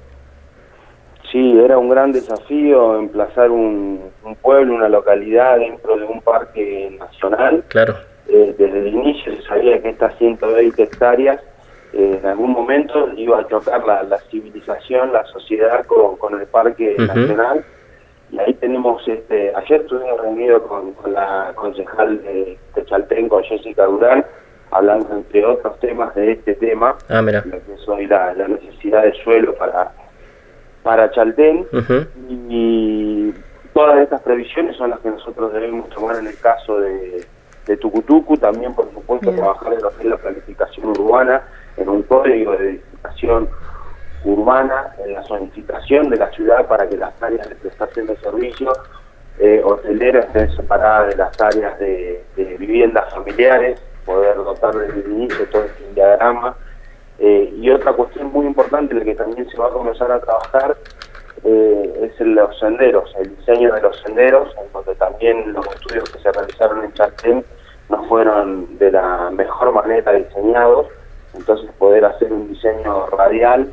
Sí, 1.32 1.58
era 1.58 1.78
un 1.78 1.88
gran 1.88 2.12
desafío 2.12 2.98
emplazar 2.98 3.50
un, 3.50 4.10
pueblo, 4.42 4.74
una 4.74 4.90
localidad 4.90 5.58
dentro 5.58 5.96
de 5.96 6.04
un 6.04 6.20
parque 6.20 6.94
nacional. 6.98 7.64
Claro. 7.68 7.96
Eh, 8.28 8.54
desde 8.58 8.78
el 8.80 8.88
inicio 8.88 9.34
se 9.36 9.42
sabía 9.42 9.80
que 9.80 9.88
estas 9.88 10.16
120 10.18 10.82
hectáreas 10.82 11.40
eh, 11.94 12.18
en 12.20 12.26
algún 12.26 12.50
momento 12.50 13.08
iba 13.16 13.40
a 13.40 13.48
chocar 13.48 13.82
la, 13.86 14.18
civilización, 14.30 15.14
la 15.14 15.24
sociedad 15.24 15.86
con, 15.86 16.38
el 16.38 16.46
parque 16.46 16.94
nacional. 16.98 17.64
Y 18.30 18.38
ahí 18.38 18.52
tenemos, 18.54 19.06
este, 19.08 19.54
ayer 19.54 19.80
estuvimos 19.80 20.20
reunidos 20.20 20.62
con, 20.64 20.94
la 21.10 21.52
concejal 21.54 22.22
de, 22.22 22.58
de 22.74 22.84
Chaltén, 22.84 23.30
con 23.30 23.42
Jessica 23.44 23.86
Durán, 23.86 24.22
hablando 24.70 25.14
entre 25.14 25.46
otros 25.46 25.80
temas 25.80 26.14
de 26.14 26.32
este 26.32 26.54
tema, 26.56 26.96
ah, 27.08 27.22
mira. 27.22 27.42
lo 27.46 27.52
que 27.52 27.72
es 27.72 27.88
hoy 27.88 28.06
la, 28.06 28.34
necesidad 28.34 29.04
de 29.04 29.14
suelo 29.24 29.54
para, 29.54 29.92
para 30.82 31.10
Chaltén, 31.12 31.66
y 32.28 33.32
todas 33.72 33.98
estas 34.00 34.20
previsiones 34.20 34.76
son 34.76 34.90
las 34.90 35.00
que 35.00 35.08
nosotros 35.08 35.50
debemos 35.54 35.88
tomar 35.88 36.16
en 36.16 36.26
el 36.26 36.38
caso 36.38 36.78
de, 36.80 37.24
de 37.68 37.76
Tucutucu, 37.76 38.36
también 38.36 38.74
por 38.74 38.90
supuesto 38.92 39.30
trabajar 39.32 39.72
en 39.74 39.82
lo 39.82 39.90
que 39.90 40.02
es 40.02 40.08
la 40.08 40.16
planificación 40.16 40.86
urbana, 40.88 41.42
en 41.76 41.88
un 41.88 42.02
código 42.02 42.52
de 42.56 42.70
edificación 42.70 43.48
urbana, 44.24 44.94
en 45.04 45.14
la 45.14 45.22
zonificación 45.24 46.10
de 46.10 46.16
la 46.16 46.30
ciudad 46.32 46.66
para 46.66 46.88
que 46.88 46.96
las 46.96 47.22
áreas 47.22 47.48
de 47.48 47.54
prestación 47.54 48.06
de 48.06 48.16
servicios 48.16 48.76
eh, 49.38 49.62
hoteleras 49.64 50.26
estén 50.26 50.50
separadas 50.56 51.10
de 51.10 51.16
las 51.16 51.40
áreas 51.40 51.78
de 51.78 52.24
viviendas 52.58 53.12
familiares, 53.14 53.80
poder 54.04 54.36
dotar 54.36 54.74
desde 54.74 55.00
el 55.00 55.12
inicio 55.12 55.46
todo 55.50 55.64
este 55.64 55.84
diagrama. 55.94 56.56
Eh, 57.20 57.52
y 57.56 57.68
otra 57.70 57.92
cuestión 57.92 58.32
muy 58.32 58.46
importante 58.46 58.92
en 58.92 59.00
la 59.00 59.04
que 59.04 59.14
también 59.14 59.48
se 59.50 59.58
va 59.58 59.66
a 59.66 59.70
comenzar 59.70 60.10
a 60.10 60.20
trabajar 60.20 60.76
eh, 61.44 62.10
es 62.10 62.26
los 62.26 62.58
senderos, 62.58 63.14
el 63.18 63.36
diseño 63.36 63.72
de 63.74 63.82
los 63.82 64.00
senderos, 64.00 64.54
en 64.56 64.72
donde 64.72 64.94
también 64.94 65.52
los 65.52 65.66
estudios 65.66 66.08
que 66.10 66.18
se 66.20 66.32
realizaron 66.32 66.84
en 66.84 66.92
Chaltén 66.94 67.44
no 67.88 68.04
fueron 68.04 68.78
de 68.78 68.92
la 68.92 69.30
mejor 69.30 69.72
manera 69.72 70.12
diseñados, 70.12 70.86
entonces 71.34 71.70
poder 71.78 72.04
hacer 72.04 72.32
un 72.32 72.48
diseño 72.48 73.06
radial, 73.06 73.72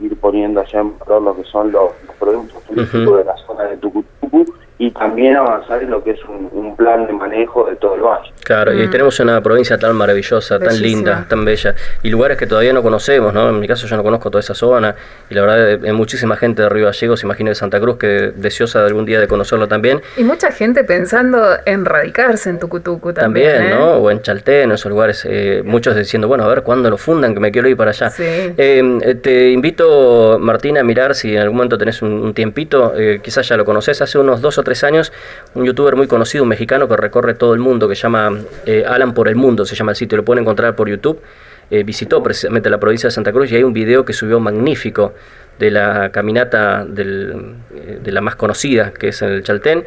ir 0.00 0.18
poniendo 0.20 0.60
allá 0.60 0.80
en 0.80 0.98
valor 0.98 1.22
lo 1.22 1.36
que 1.36 1.44
son 1.44 1.72
los, 1.72 1.92
productos 2.18 2.62
turísticos 2.64 3.18
de 3.18 3.24
la 3.24 3.36
zona 3.38 3.64
de 3.64 3.76
Tucutucu 3.76 4.46
y 4.78 4.90
también 4.90 5.36
avanzar 5.36 5.82
en 5.82 5.90
lo 5.90 6.04
que 6.04 6.10
es 6.10 6.20
un, 6.24 6.46
plan 6.76 7.06
de 7.06 7.12
manejo 7.14 7.64
de 7.70 7.76
todo 7.76 7.94
el 7.94 8.02
valle. 8.02 8.30
Claro, 8.44 8.74
y 8.74 8.86
mm. 8.86 8.90
tenemos 8.90 9.18
una 9.20 9.40
provincia 9.40 9.78
tan 9.78 9.96
maravillosa, 9.96 10.58
tan 10.58 10.78
linda, 10.82 11.24
tan 11.26 11.42
bella, 11.42 11.74
y 12.02 12.10
lugares 12.10 12.36
que 12.36 12.46
todavía 12.46 12.74
no 12.74 12.82
conocemos, 12.82 13.32
¿no? 13.32 13.48
En 13.48 13.58
mi 13.58 13.66
caso 13.66 13.86
yo 13.86 13.96
no 13.96 14.02
conozco 14.02 14.30
toda 14.30 14.40
esa 14.40 14.52
zona, 14.52 14.94
y 15.30 15.34
la 15.34 15.40
verdad 15.40 15.80
hay 15.82 15.92
muchísima 15.92 16.36
gente 16.36 16.62
de 16.62 16.68
Río 16.68 16.84
Gallegos, 16.84 17.22
imagino 17.22 17.48
de 17.48 17.54
Santa 17.54 17.80
Cruz, 17.80 17.96
que 17.96 18.32
deseosa 18.36 18.80
de 18.80 18.88
algún 18.88 19.06
día 19.06 19.20
de 19.20 19.26
conocerlo 19.26 19.68
también. 19.68 20.02
Y 20.18 20.24
mucha 20.24 20.50
gente 20.50 20.84
pensando 20.84 21.42
en 21.64 21.86
radicarse 21.86 22.50
en 22.50 22.58
Tucutucu 22.58 23.12
también. 23.12 23.52
También, 23.52 23.78
¿no? 23.78 23.94
¿eh? 23.94 23.98
O 23.98 24.10
en 24.10 24.20
Chalté, 24.20 24.62
en 24.62 24.72
esos 24.72 24.90
lugares, 24.90 25.26
eh, 25.28 25.62
muchos 25.64 25.96
diciendo, 25.96 26.28
bueno, 26.28 26.44
a 26.44 26.48
ver 26.48 26.62
cuándo 26.62 26.90
lo 26.90 26.98
fundan, 26.98 27.32
que 27.32 27.40
me 27.40 27.50
quiero 27.50 27.68
ir 27.68 27.76
para 27.76 27.92
allá. 27.92 28.12
Eh, 28.18 29.18
te 29.22 29.50
invito, 29.50 30.38
Martina, 30.38 30.80
a 30.80 30.84
mirar 30.84 31.14
si 31.14 31.34
en 31.34 31.40
algún 31.40 31.56
momento 31.56 31.78
tenés 31.78 32.02
un, 32.02 32.34
tiempito, 32.34 32.92
quizás 33.22 33.48
ya 33.48 33.56
lo 33.56 33.64
conoces, 33.64 34.02
hace 34.02 34.18
unos 34.18 34.42
dos 34.42 34.58
o 34.58 34.64
tres 34.66 34.82
años, 34.82 35.12
un 35.54 35.64
youtuber 35.64 35.94
muy 35.94 36.08
conocido, 36.08 36.42
un 36.42 36.50
mexicano 36.50 36.88
que 36.88 36.96
recorre 36.96 37.34
todo 37.34 37.54
el 37.54 37.60
mundo, 37.60 37.88
que 37.88 37.94
llama 37.94 38.36
eh, 38.66 38.84
Alan 38.86 39.14
por 39.14 39.28
el 39.28 39.36
Mundo, 39.36 39.64
se 39.64 39.76
llama 39.76 39.92
el 39.92 39.96
sitio, 39.96 40.18
lo 40.18 40.24
pueden 40.24 40.42
encontrar 40.42 40.74
por 40.74 40.88
YouTube. 40.88 41.22
Eh, 41.70 41.84
visitó 41.84 42.22
precisamente 42.22 42.68
la 42.68 42.78
provincia 42.78 43.06
de 43.08 43.12
Santa 43.12 43.32
Cruz 43.32 43.50
y 43.50 43.56
hay 43.56 43.62
un 43.62 43.72
video 43.72 44.04
que 44.04 44.12
subió 44.12 44.38
magnífico 44.40 45.14
de 45.58 45.70
la 45.70 46.10
caminata 46.10 46.84
eh, 46.84 47.98
de 48.02 48.12
la 48.12 48.20
más 48.20 48.34
conocida, 48.34 48.92
que 48.92 49.08
es 49.08 49.22
el 49.22 49.42
Chaltén, 49.44 49.84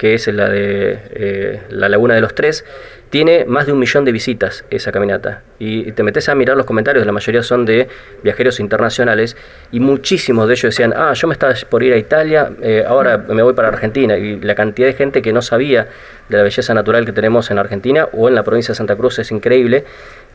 que 0.00 0.14
es 0.14 0.26
la 0.28 0.48
de 0.48 1.60
la 1.68 1.90
Laguna 1.90 2.14
de 2.14 2.22
los 2.22 2.34
Tres 2.34 2.64
tiene 3.10 3.44
más 3.44 3.66
de 3.66 3.72
un 3.72 3.78
millón 3.78 4.06
de 4.06 4.12
visitas 4.12 4.64
esa 4.70 4.92
caminata. 4.92 5.42
Y 5.58 5.92
te 5.92 6.02
metes 6.02 6.28
a 6.30 6.34
mirar 6.34 6.56
los 6.56 6.64
comentarios, 6.64 7.04
la 7.04 7.12
mayoría 7.12 7.42
son 7.42 7.66
de 7.66 7.86
viajeros 8.22 8.60
internacionales, 8.60 9.36
y 9.72 9.80
muchísimos 9.80 10.46
de 10.46 10.54
ellos 10.54 10.74
decían, 10.74 10.94
ah, 10.96 11.12
yo 11.12 11.28
me 11.28 11.34
estaba 11.34 11.52
por 11.68 11.82
ir 11.82 11.92
a 11.92 11.96
Italia, 11.98 12.50
eh, 12.62 12.82
ahora 12.86 13.18
me 13.18 13.42
voy 13.42 13.52
para 13.52 13.68
Argentina. 13.68 14.16
Y 14.16 14.40
la 14.40 14.54
cantidad 14.54 14.86
de 14.86 14.94
gente 14.94 15.20
que 15.20 15.34
no 15.34 15.42
sabía 15.42 15.88
de 16.28 16.36
la 16.36 16.44
belleza 16.44 16.72
natural 16.72 17.04
que 17.04 17.12
tenemos 17.12 17.50
en 17.50 17.58
Argentina 17.58 18.08
o 18.12 18.28
en 18.28 18.34
la 18.36 18.44
provincia 18.44 18.72
de 18.72 18.76
Santa 18.76 18.96
Cruz 18.96 19.18
es 19.18 19.30
increíble. 19.32 19.84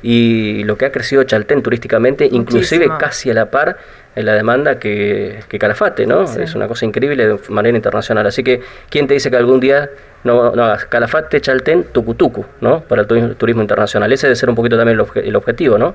Y 0.04 0.64
lo 0.66 0.78
que 0.78 0.86
ha 0.86 0.92
crecido 0.92 1.24
Chaltén 1.24 1.64
turísticamente, 1.64 2.28
inclusive 2.30 2.88
casi 3.00 3.32
a 3.32 3.34
la 3.34 3.50
par 3.50 3.78
en 4.16 4.26
la 4.26 4.34
demanda 4.34 4.80
que, 4.80 5.40
que 5.50 5.60
Calafate, 5.60 6.06
¿no? 6.06 6.24
Es 6.24 6.56
una 6.56 6.68
cosa 6.68 6.86
increíble 6.86 7.28
de 7.28 7.40
manera 7.50 7.76
internacional. 7.76 8.26
Así 8.26 8.44
que, 8.44 8.62
¿quién 8.90 9.08
te 9.08 9.14
dice 9.14 9.30
que 9.30 9.38
algún 9.38 9.60
día 9.60 9.90
no, 10.26 10.52
no 10.56 10.64
hagas 10.64 10.86
Calafate, 10.86 11.40
Chaltén, 11.40 11.86
Tucutucu, 11.94 12.46
¿no? 12.60 12.82
Para 12.82 13.04
el 13.04 13.36
turismo, 13.38 13.62
internacional. 13.62 14.12
Ese 14.12 14.28
debe 14.28 14.36
ser 14.36 14.50
un 14.50 14.56
poquito 14.56 14.76
también 14.78 15.00
el, 15.16 15.36
objetivo, 15.36 15.78
¿no? 15.78 15.94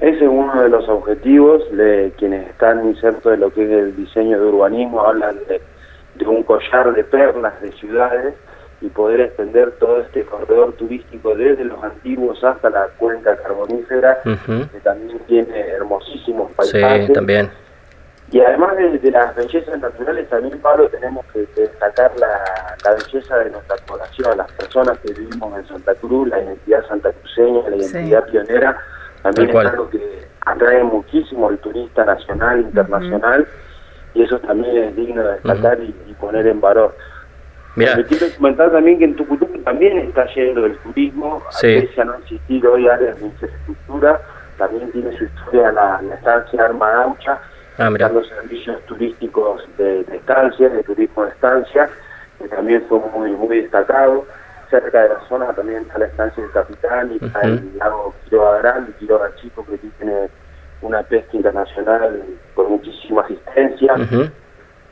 Ese 0.00 0.24
es 0.24 0.30
uno 0.30 0.62
de 0.62 0.68
los 0.68 0.86
objetivos 0.88 1.62
de 1.72 2.12
quienes 2.18 2.46
están 2.48 2.86
insertos 2.86 3.32
de 3.32 3.38
lo 3.38 3.50
que 3.50 3.64
es 3.64 3.70
el 3.70 3.96
diseño 3.96 4.38
de 4.38 4.46
urbanismo, 4.46 5.00
hablan 5.00 5.36
de, 5.48 5.60
un 6.26 6.42
collar 6.42 6.92
de 6.94 7.02
perlas 7.04 7.60
de 7.62 7.72
ciudades 7.72 8.34
y 8.80 8.88
poder 8.88 9.20
extender 9.20 9.72
todo 9.78 10.00
este 10.00 10.24
corredor 10.24 10.72
turístico 10.74 11.34
desde 11.34 11.64
los 11.64 11.82
antiguos 11.82 12.42
hasta 12.44 12.70
la 12.70 12.88
cuenca 12.98 13.36
carbonífera, 13.36 14.20
que 14.22 14.80
también 14.82 15.18
tiene 15.26 15.60
hermosísimos 15.68 16.52
paisajes. 16.52 17.06
Sí, 17.06 17.12
también. 17.12 17.50
Y 18.32 18.40
además 18.40 18.76
de, 18.76 19.10
las 19.10 19.36
bellezas 19.36 19.78
naturales, 19.78 20.28
también, 20.28 20.58
Pablo, 20.58 20.88
tenemos 20.88 21.24
que, 21.26 21.46
destacar 21.54 22.10
la, 22.18 22.96
belleza 22.96 23.38
de 23.38 23.50
nuestra 23.50 23.76
población, 23.86 24.36
las 24.36 24.50
personas 24.52 24.98
que 24.98 25.12
vivimos 25.12 25.58
en 25.58 25.68
Santa 25.68 25.94
Cruz, 25.94 26.28
la 26.28 26.42
identidad 26.42 26.86
santacruceña, 26.88 27.70
la 27.70 27.76
identidad 27.76 28.24
pionera, 28.24 28.78
también 29.22 29.50
es 29.50 29.56
algo 29.56 29.90
que 29.90 30.26
atrae 30.44 30.82
muchísimo 30.82 31.48
al 31.48 31.58
turista 31.58 32.04
nacional, 32.04 32.60
internacional, 32.60 33.46
y 34.14 34.22
eso 34.22 34.38
también 34.40 34.76
es 34.76 34.96
digno 34.96 35.22
de 35.22 35.32
destacar 35.34 35.78
y, 35.80 35.92
poner 36.20 36.46
en 36.46 36.60
valor. 36.60 36.96
Mira. 37.76 37.96
Me 37.96 38.04
quiero 38.04 38.26
comentar 38.36 38.72
también 38.72 38.98
que 38.98 39.04
en 39.04 39.16
Tucutuco 39.16 39.58
también 39.60 39.98
está 39.98 40.26
lleno 40.34 40.62
del 40.62 40.78
turismo, 40.78 41.42
sí. 41.50 41.88
a 41.98 42.04
no 42.04 42.14
existir 42.14 42.66
hoy 42.66 42.88
áreas 42.88 43.20
de 43.20 43.26
infraestructura, 43.26 44.20
también 44.56 44.90
tiene 44.92 45.16
su 45.18 45.24
historia 45.24 45.72
la, 45.72 46.00
la 46.02 46.14
estancia 46.14 46.64
Armadaucha, 46.64 47.38
ah, 47.78 47.90
los 47.90 48.28
servicios 48.28 48.80
turísticos 48.86 49.62
de, 49.76 50.00
estancia, 50.12 50.70
de 50.70 50.82
turismo 50.82 51.24
de 51.24 51.30
estancia, 51.30 51.90
que 52.38 52.48
también 52.48 52.82
son 52.88 53.02
muy, 53.12 53.30
muy 53.32 53.60
destacados. 53.60 54.24
Cerca 54.70 55.02
de 55.02 55.10
la 55.10 55.20
zona 55.28 55.52
también 55.52 55.82
está 55.82 55.98
la 55.98 56.06
estancia 56.06 56.42
del 56.42 56.52
Capital 56.52 57.12
y 57.12 57.24
está 57.24 57.40
el 57.42 57.78
lago 57.78 58.14
Quiroga 58.24 58.58
Grande 58.58 58.90
y 58.90 58.94
Quiroga 58.94 59.30
Chico, 59.40 59.64
que 59.64 59.78
tiene 59.78 60.28
una 60.82 61.02
pesca 61.04 61.36
internacional 61.36 62.24
con 62.54 62.70
muchísima 62.70 63.22
asistencia. 63.22 63.94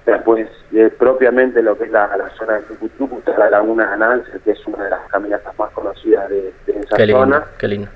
Después, 0.07 0.49
eh, 0.73 0.93
propiamente 0.99 1.63
lo 1.63 1.79
que 1.79 1.85
es 1.85 1.91
la, 1.91 2.09
zona 2.37 2.55
de 2.55 2.63
Tucutucu, 2.63 3.19
está 3.19 3.39
la 3.39 3.51
Laguna 3.51 3.87
Ganancia, 3.87 4.35
que 4.45 4.51
es 4.51 4.67
una 4.67 4.85
de 4.85 4.91
las 4.91 5.09
caminatas 5.09 5.59
más 5.59 5.71
conocidas 5.71 6.29
de, 6.29 6.53
esa 6.67 6.97
zona. 7.07 7.45
qué 7.59 7.69
lindo. 7.69 7.89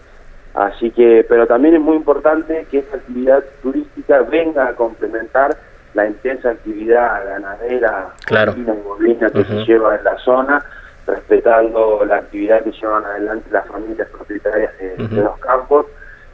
Así 0.55 0.91
que, 0.91 1.25
pero 1.29 1.47
también 1.47 1.75
es 1.75 1.81
muy 1.81 1.97
importante 1.97 2.67
que 2.71 2.79
esta 2.79 2.97
actividad 2.97 3.45
turística 3.63 4.23
venga 4.23 4.69
a 4.69 4.75
complementar 4.75 5.57
la 5.95 6.07
intensa 6.07 6.51
actividad 6.51 7.25
ganadera 7.27 8.09
claro. 8.27 8.55
y 8.57 8.63
bovina 8.63 9.31
que 9.31 9.45
se 9.45 9.65
lleva 9.65 9.97
en 9.97 10.05
la 10.05 10.19
zona, 10.19 10.65
respetando 11.07 12.05
la 12.05 12.17
actividad 12.17 12.63
que 12.63 12.73
llevan 12.73 13.05
adelante 13.05 13.49
las 13.51 13.67
familias 13.67 14.09
propietarias 14.09 14.73
de, 14.79 15.07
los 15.23 15.39
campos, 15.39 15.87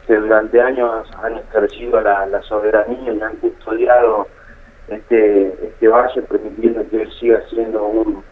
que 0.06 0.16
durante 0.16 0.60
años 0.60 1.08
han 1.22 1.38
ejercido 1.38 2.00
la, 2.00 2.42
soberanía 2.42 3.12
y 3.12 3.20
han 3.20 3.36
custodiado 3.36 4.26
este, 4.88 5.46
este 5.62 5.88
valle, 5.88 6.22
permitiendo 6.22 6.88
que 6.88 7.02
él 7.02 7.12
siga 7.18 7.42
siendo 7.50 7.84
un, 7.84 8.22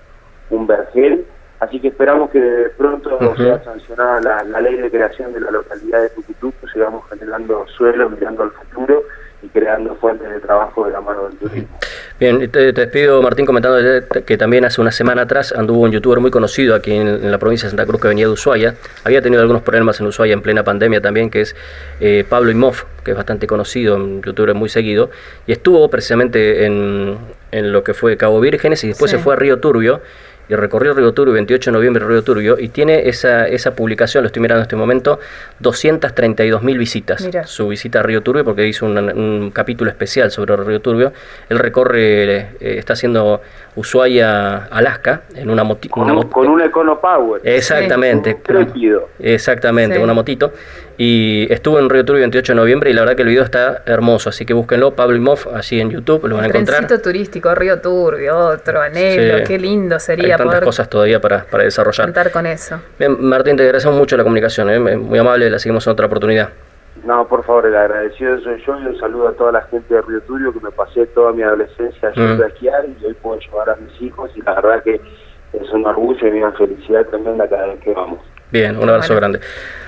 un 0.51 0.67
vergel. 0.67 1.27
Así 1.61 1.79
que 1.79 1.89
esperamos 1.89 2.31
que 2.31 2.73
pronto 2.77 3.37
sea 3.37 3.63
sancionada 3.63 4.43
la, 4.43 4.61
ley 4.61 4.77
de 4.77 4.91
creación 4.91 5.33
de 5.33 5.41
la 5.41 5.53
localidad 5.53 6.03
de 6.03 6.11
Tucutuco, 6.11 6.67
sigamos 6.69 7.09
generando 7.09 7.67
suelo, 7.69 8.11
mirando 8.11 8.43
al 8.43 8.51
futuro 8.51 9.05
y 9.43 9.49
creando 9.49 9.95
fuentes 9.97 10.29
de 10.31 10.41
trabajo 10.41 10.87
de 10.87 10.93
la 10.93 11.01
mano 11.01 11.25
del 11.25 11.37
turismo. 11.37 11.69
Bien, 12.21 12.49
te, 12.51 12.73
despido 12.73 13.21
Martín 13.21 13.45
comentando 13.45 13.79
que 14.25 14.39
también 14.39 14.65
hace 14.65 14.81
una 14.81 14.93
semana 14.93 15.23
atrás 15.23 15.53
anduvo 15.53 15.81
un 15.81 15.91
youtuber 15.91 16.21
muy 16.21 16.31
conocido 16.31 16.77
aquí 16.77 16.93
en, 16.95 17.31
la 17.31 17.39
provincia 17.39 17.67
de 17.67 17.71
Santa 17.71 17.85
Cruz 17.85 18.01
que 18.01 18.09
venía 18.09 18.27
de 18.27 18.33
Ushuaia. 18.33 18.77
Había 19.03 19.21
tenido 19.21 19.43
algunos 19.43 19.63
problemas 19.63 19.99
en 19.99 20.07
Ushuaia 20.07 20.33
en 20.33 20.43
plena 20.43 20.63
pandemia 20.63 21.01
también, 21.01 21.31
que 21.31 21.41
es 21.41 21.57
eh, 22.01 22.25
Pablo 22.29 22.53
Imov, 22.53 22.85
que 23.05 23.11
es 23.11 23.17
bastante 23.17 23.49
conocido, 23.49 23.97
un 23.97 24.23
youtuber 24.23 24.55
muy 24.55 24.69
seguido, 24.69 25.11
y 25.47 25.53
estuvo 25.53 25.89
precisamente 25.91 26.65
en, 26.65 27.19
lo 27.51 27.83
que 27.83 27.93
fue 27.93 28.17
Cabo 28.17 28.41
Vírgenes 28.41 28.83
y 28.85 28.89
después 28.89 29.11
se 29.11 29.19
fue 29.19 29.35
a 29.35 29.37
Río 29.37 29.59
Turbio 29.59 30.01
y 30.49 30.55
recorrió 30.55 30.95
Río 30.95 31.13
Turbio, 31.13 31.35
28 31.35 31.71
de 31.71 31.73
noviembre 31.73 32.07
Río 32.07 32.23
Turbio, 32.23 32.59
y 32.59 32.69
tiene 32.69 33.09
esa, 33.09 33.47
esa 33.47 33.75
publicación, 33.75 34.23
lo 34.23 34.27
estoy 34.27 34.43
mirando 34.43 34.61
en 34.61 34.63
este 34.63 34.77
momento, 34.77 35.21
232 35.61 36.63
mil 36.63 36.79
visitas. 36.79 37.29
Su 37.45 37.69
visita 37.69 38.01
a 38.01 38.03
Río 38.03 38.23
Turbio, 38.23 38.45
porque 38.45 38.67
hizo 38.67 38.87
un, 38.87 39.51
capítulo 39.53 39.91
especial 39.91 40.31
sobre 40.31 40.57
Río 40.57 40.81
Turbio. 40.81 41.13
Él 41.49 41.59
recorre, 41.59 42.33
eh, 42.33 42.49
está 42.61 42.95
haciendo 42.95 43.41
Ushuaia, 43.77 44.65
Alaska, 44.67 45.23
en 45.35 45.51
una, 45.51 45.65
motito 45.65 45.95
con, 45.95 46.11
un, 46.11 46.23
con 46.29 46.49
un 46.49 46.61
Econo 46.61 47.01
Power. 47.01 47.41
Exactamente. 47.45 48.37
Exactamente, 49.19 49.99
una 49.99 50.13
motito. 50.13 50.53
Y 51.05 51.53
estuvo 51.53 51.81
en 51.81 51.91
Río 51.91 52.05
Turbio 52.05 52.21
28 52.21 52.53
de 52.53 52.57
noviembre 52.57 52.91
y 52.91 52.93
la 52.93 53.01
verdad 53.01 53.17
que 53.17 53.23
el 53.23 53.29
video 53.29 53.43
está 53.43 53.83
hermoso, 53.87 54.29
así 54.29 54.47
que 54.47 54.55
búsquenlo, 54.55 54.93
Pablo 54.93 55.17
Imov, 55.17 55.49
así 55.53 55.81
en 55.81 55.91
YouTube, 55.91 56.29
lo 56.29 56.37
van 56.37 56.45
a 56.45 56.47
encontrar. 56.47 56.87
Un 56.89 57.03
turístico, 57.03 57.53
Río 57.57 57.81
Turbio, 57.81 58.37
otro, 58.37 58.81
anhelo, 58.81 59.43
qué 59.45 59.59
lindo 59.59 59.99
sería 59.99 60.37
Hay 60.37 60.39
tantas 60.39 60.61
cosas 60.61 60.89
todavía 60.89 61.21
para, 61.21 61.43
para 61.43 61.65
desarrollar. 61.65 62.07
Contar 62.07 62.31
con 62.31 62.47
eso. 62.47 62.81
Bien, 63.01 63.17
Martín, 63.21 63.57
te 63.57 63.65
agradecemos 63.65 63.99
mucho 63.99 64.17
la 64.17 64.23
comunicación, 64.23 64.71
¿eh? 64.71 64.79
muy 64.79 65.19
amable, 65.19 65.51
la 65.51 65.59
seguimos 65.59 65.85
en 65.89 65.93
otra 65.93 66.07
oportunidad. 66.07 66.51
No, 67.05 67.27
por 67.27 67.45
favor, 67.45 67.67
el 67.67 67.75
agradecido 67.75 68.39
soy 68.39 68.63
yo 68.65 68.79
y 68.79 68.87
un 68.87 68.97
saludo 69.01 69.27
a 69.27 69.33
toda 69.33 69.51
la 69.51 69.63
gente 69.63 69.93
de 69.93 70.03
Río 70.03 70.21
Turbio 70.21 70.53
que 70.53 70.61
me 70.61 70.71
pasé 70.71 71.07
toda 71.07 71.33
mi 71.33 71.43
adolescencia 71.43 72.13
yendo 72.13 72.45
mm. 72.45 72.47
a 72.47 72.47
esquiar 72.47 72.85
y 72.85 73.05
hoy 73.05 73.15
puedo 73.15 73.41
llevar 73.41 73.71
a 73.71 73.75
mis 73.75 74.01
hijos 74.03 74.31
y 74.37 74.43
la 74.43 74.55
verdad 74.55 74.85
que 74.85 75.01
es 75.53 75.71
un 75.73 75.85
orgullo 75.85 76.29
y 76.29 76.31
una 76.31 76.53
felicidad 76.53 77.05
tremenda 77.07 77.49
cada 77.49 77.67
vez 77.67 77.81
que 77.81 77.93
vamos. 77.93 78.21
Bien, 78.53 78.77
un 78.77 78.87
abrazo 78.87 79.15
grande. 79.15 79.41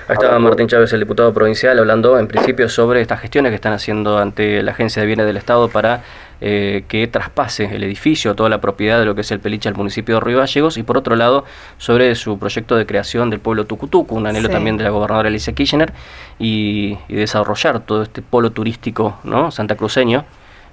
Ahí 0.07 0.13
estaba 0.13 0.39
Martín 0.39 0.67
Chávez, 0.67 0.91
el 0.93 0.99
diputado 0.99 1.31
provincial, 1.33 1.77
hablando 1.77 2.17
en 2.17 2.27
principio 2.27 2.67
sobre 2.67 2.99
estas 2.99 3.21
gestiones 3.21 3.51
que 3.51 3.55
están 3.55 3.73
haciendo 3.73 4.17
ante 4.17 4.63
la 4.63 4.71
Agencia 4.71 5.03
de 5.03 5.05
Bienes 5.05 5.27
del 5.27 5.37
Estado 5.37 5.69
para 5.69 6.01
eh, 6.41 6.83
que 6.87 7.05
traspase 7.05 7.75
el 7.75 7.83
edificio, 7.83 8.33
toda 8.33 8.49
la 8.49 8.61
propiedad 8.61 8.97
de 8.97 9.05
lo 9.05 9.13
que 9.13 9.21
es 9.21 9.31
el 9.31 9.39
Peliche 9.39 9.69
al 9.69 9.75
municipio 9.75 10.15
de 10.15 10.21
Río 10.21 10.39
Gallegos, 10.39 10.77
y 10.77 10.83
por 10.83 10.97
otro 10.97 11.15
lado, 11.15 11.45
sobre 11.77 12.15
su 12.15 12.39
proyecto 12.39 12.75
de 12.75 12.87
creación 12.87 13.29
del 13.29 13.39
pueblo 13.39 13.65
Tucutuco, 13.65 14.15
un 14.15 14.25
anhelo 14.25 14.49
también 14.49 14.77
de 14.77 14.83
la 14.83 14.89
gobernadora 14.89 15.29
Alicia 15.29 15.53
Kirchner, 15.53 15.93
y, 16.39 16.97
y, 17.07 17.15
desarrollar 17.15 17.81
todo 17.81 18.01
este 18.01 18.23
polo 18.23 18.49
turístico 18.49 19.19
¿no? 19.23 19.51
santacruceño 19.51 20.25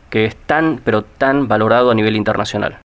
que 0.08 0.26
es 0.26 0.36
tan, 0.36 0.80
pero 0.84 1.04
tan 1.04 1.48
valorado 1.48 1.90
a 1.90 1.94
nivel 1.94 2.16
internacional. 2.16 2.78